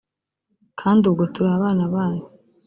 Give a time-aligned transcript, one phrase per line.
[0.79, 2.25] kandi ubwo turi abana bayo